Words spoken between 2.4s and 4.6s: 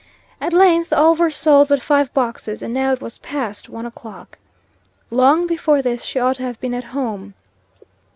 and now it was past one o'clock.